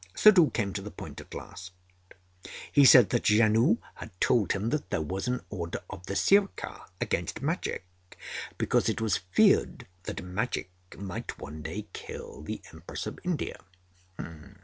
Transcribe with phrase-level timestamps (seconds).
[0.15, 1.73] Suddhoo came to the point at last.
[2.71, 6.87] He said that Janoo had told him that there was an order of the Sirkar
[6.99, 7.85] against magic,
[8.57, 13.57] because it was feared that magic might one day kill the Empress of India.